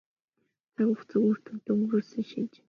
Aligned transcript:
Цаг 0.75 0.87
хугацааг 0.93 1.23
үр 1.29 1.37
дүнтэй 1.45 1.71
өнгөрөөсний 1.75 2.25
шинж. 2.31 2.53